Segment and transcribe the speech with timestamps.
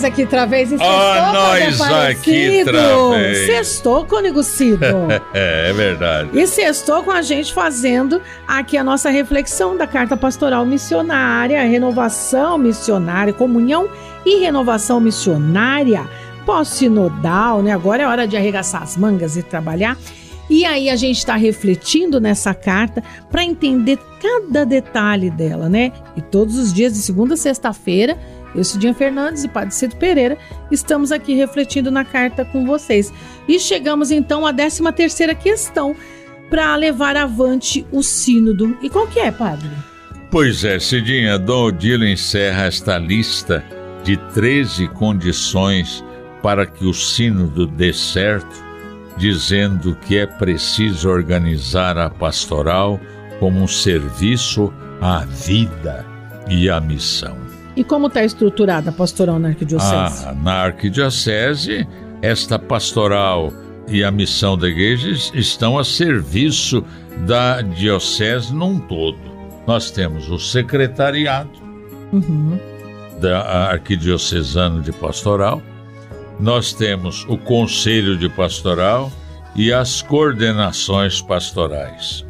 [0.00, 0.72] nós aqui outra vez.
[0.72, 3.46] E oh, nós aqui outra vez.
[3.46, 4.84] Sextou, Cônigo Cido.
[5.34, 6.30] é, é verdade.
[6.32, 12.56] E sextou com a gente fazendo aqui a nossa reflexão da Carta Pastoral Missionária, renovação
[12.56, 13.88] missionária, comunhão
[14.24, 16.08] e renovação missionária,
[16.46, 17.72] pós-sinodal, né?
[17.72, 19.98] Agora é hora de arregaçar as mangas e trabalhar.
[20.48, 25.92] E aí a gente está refletindo nessa carta para entender cada detalhe dela, né?
[26.16, 28.18] E todos os dias, de segunda a sexta-feira,
[28.54, 30.36] eu, Cidinha Fernandes e Padre Cito Pereira,
[30.70, 33.12] estamos aqui refletindo na carta com vocês.
[33.48, 35.94] E chegamos então à 13 terceira questão
[36.48, 38.76] para levar avante o sínodo.
[38.82, 39.70] E qual que é, Padre?
[40.30, 43.64] Pois é, Cidinha, Dom Odilo encerra esta lista
[44.04, 46.04] de 13 condições
[46.42, 48.64] para que o sínodo dê certo,
[49.16, 52.98] dizendo que é preciso organizar a pastoral
[53.40, 56.06] como um serviço à vida
[56.48, 57.36] e à missão.
[57.74, 60.26] E como está estruturada a pastoral na arquidiocese?
[60.26, 61.88] Ah, na arquidiocese,
[62.20, 63.50] esta pastoral
[63.88, 66.84] e a missão da igreja estão a serviço
[67.26, 69.18] da diocese num todo.
[69.66, 71.50] Nós temos o secretariado
[72.12, 72.58] uhum.
[73.20, 75.62] da arquidiocesano de pastoral,
[76.38, 79.10] nós temos o conselho de pastoral
[79.54, 82.24] e as coordenações pastorais.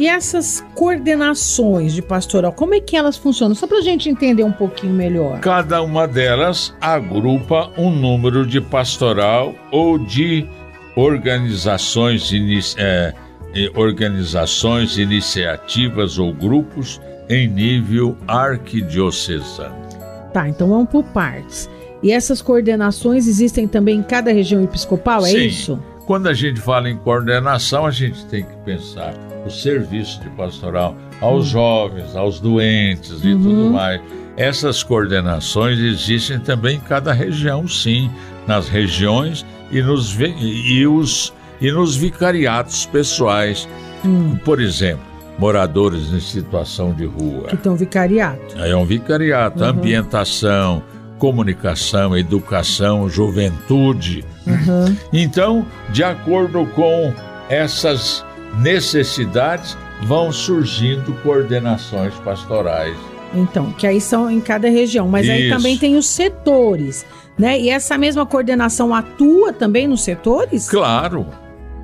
[0.00, 3.54] E essas coordenações de pastoral, como é que elas funcionam?
[3.54, 5.40] Só para a gente entender um pouquinho melhor.
[5.40, 10.48] Cada uma delas agrupa um número de pastoral ou de
[10.96, 12.32] organizações,
[12.78, 13.12] é,
[13.74, 16.98] organizações, iniciativas ou grupos
[17.28, 19.76] em nível arquidiocesano.
[20.32, 21.68] Tá, então vamos por partes.
[22.02, 25.44] E essas coordenações existem também em cada região episcopal, é Sim.
[25.44, 25.82] isso?
[26.06, 29.12] Quando a gente fala em coordenação, a gente tem que pensar
[29.44, 33.42] o serviço de pastoral aos jovens, aos doentes e uhum.
[33.42, 34.00] tudo mais.
[34.36, 38.10] Essas coordenações existem também em cada região, sim,
[38.46, 43.68] nas regiões e nos, e os, e nos vicariatos pessoais.
[44.04, 44.38] Uhum.
[44.44, 45.04] Por exemplo,
[45.38, 47.48] moradores em situação de rua.
[47.48, 48.58] Que estão vicariato.
[48.58, 49.70] É um vicariato, uhum.
[49.70, 50.82] ambientação,
[51.18, 54.24] comunicação, educação, juventude.
[54.46, 54.96] Uhum.
[55.12, 57.12] Então, de acordo com
[57.48, 58.24] essas
[58.58, 62.96] necessidades, vão surgindo coordenações pastorais.
[63.34, 65.32] Então, que aí são em cada região, mas Isso.
[65.32, 67.06] aí também tem os setores,
[67.38, 67.58] né?
[67.60, 70.68] E essa mesma coordenação atua também nos setores?
[70.68, 71.26] Claro.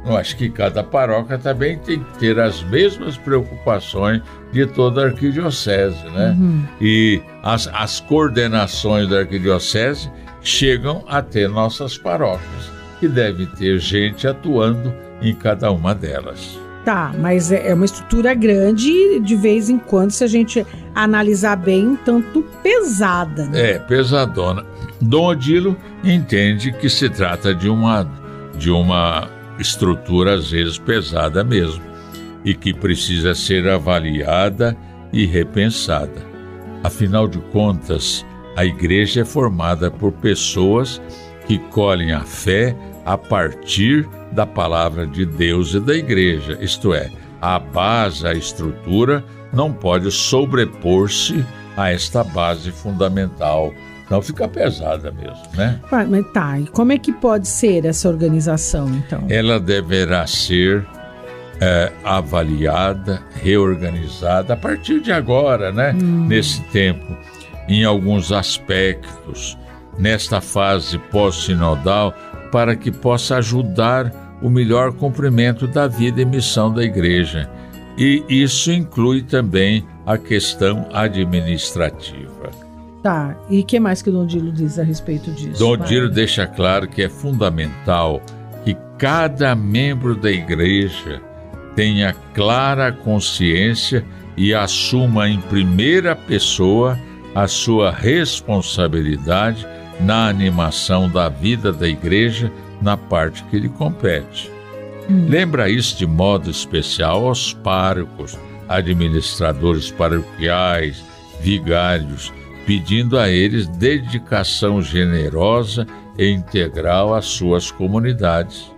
[0.04, 4.22] Eu acho que cada paróquia também tem que ter as mesmas preocupações
[4.52, 6.36] de toda a arquidiocese, né?
[6.38, 6.64] Uhum.
[6.80, 10.08] E as, as coordenações da arquidiocese
[10.42, 16.58] chegam até nossas paróquias, que deve ter gente atuando em cada uma delas.
[16.84, 20.64] Tá, mas é, é uma estrutura grande e de vez em quando, se a gente
[20.94, 23.46] analisar bem, um tanto pesada.
[23.46, 23.72] Né?
[23.72, 24.64] É, pesadona.
[25.00, 28.08] Dom Odilo entende que se trata de uma,
[28.56, 31.82] de uma estrutura, às vezes, pesada mesmo,
[32.44, 34.76] e que precisa ser avaliada
[35.12, 36.24] e repensada.
[36.84, 38.24] Afinal de contas,
[38.56, 41.02] a igreja é formada por pessoas
[41.46, 47.10] que colhem a fé a partir da palavra de Deus e da igreja, isto é,
[47.40, 51.44] a base, a estrutura, não pode sobrepor-se
[51.76, 53.72] a esta base fundamental.
[54.10, 55.80] Não fica pesada mesmo, né?
[55.90, 59.24] Mas tá, e como é que pode ser essa organização, então?
[59.28, 60.86] Ela deverá ser
[61.60, 65.92] é, avaliada, reorganizada a partir de agora, né?
[65.92, 66.26] Hum.
[66.28, 67.16] Nesse tempo,
[67.68, 69.58] em alguns aspectos,
[69.98, 72.14] nesta fase pós-sinodal,
[72.52, 77.50] para que possa ajudar o melhor cumprimento da vida e missão da igreja.
[77.98, 82.50] E isso inclui também a questão administrativa.
[83.02, 85.58] Tá, e o que mais que o Dom Dilo diz a respeito disso?
[85.58, 88.20] Dom Dilo deixa claro que é fundamental
[88.64, 91.22] que cada membro da igreja
[91.74, 94.04] tenha clara consciência
[94.36, 96.98] e assuma em primeira pessoa
[97.34, 99.66] a sua responsabilidade
[100.00, 104.50] na animação da vida da igreja na parte que lhe compete.
[105.08, 105.26] Hum.
[105.28, 108.38] Lembra isso de modo especial aos párocos,
[108.68, 111.04] administradores paroquiais,
[111.40, 112.32] vigários,
[112.66, 115.86] pedindo a eles dedicação generosa
[116.18, 118.70] e integral às suas comunidades.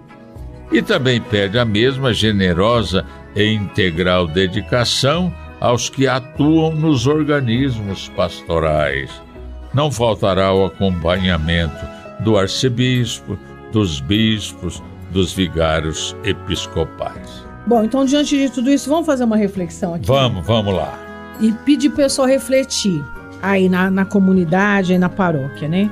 [0.70, 9.10] E também pede a mesma generosa e integral dedicação aos que atuam nos organismos pastorais.
[9.74, 11.86] Não faltará o acompanhamento
[12.20, 13.38] do arcebispo,
[13.72, 17.46] dos bispos, dos vigários episcopais.
[17.66, 20.06] Bom, então diante de tudo isso, vamos fazer uma reflexão aqui.
[20.06, 20.98] Vamos, vamos lá.
[21.40, 23.04] E pedir para o pessoal refletir
[23.42, 25.90] aí na, na comunidade, aí na paróquia, né?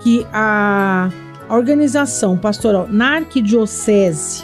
[0.00, 1.10] Que a,
[1.48, 4.42] a organização pastoral na arquidiocese,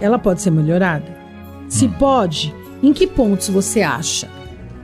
[0.00, 1.16] ela pode ser melhorada?
[1.68, 1.92] Se hum.
[1.92, 4.28] pode, em que pontos você acha?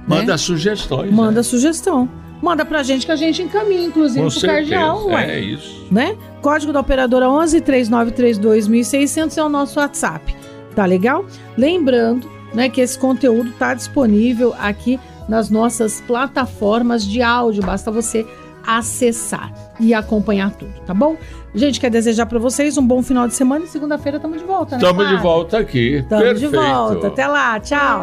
[0.07, 0.39] Manda né?
[0.39, 1.11] sugestões.
[1.11, 1.43] Manda né?
[1.43, 2.09] sugestão.
[2.45, 4.71] Manda pra gente que a gente encaminha, inclusive, Com pro certeza.
[4.71, 5.07] cardeal.
[5.07, 5.39] Ué.
[5.39, 5.87] É isso.
[5.91, 6.15] Né?
[6.43, 10.37] Código da operadora 11 3932 1600 é o nosso WhatsApp.
[10.77, 11.25] Tá legal?
[11.57, 17.63] Lembrando né, que esse conteúdo está disponível aqui nas nossas plataformas de áudio.
[17.63, 18.27] Basta você
[18.67, 19.51] acessar
[19.81, 21.17] e acompanhar tudo, tá bom?
[21.55, 24.77] Gente, quer desejar para vocês um bom final de semana e segunda-feira estamos de volta,
[24.77, 24.83] né?
[24.83, 25.95] Estamos de volta aqui.
[25.97, 27.07] Estamos de volta.
[27.07, 27.59] Até lá.
[27.59, 28.03] Tchau.